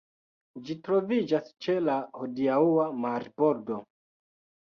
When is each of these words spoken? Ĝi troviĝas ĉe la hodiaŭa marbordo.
Ĝi 0.67 0.75
troviĝas 0.87 1.51
ĉe 1.65 1.75
la 1.89 1.97
hodiaŭa 2.21 2.87
marbordo. 3.05 3.77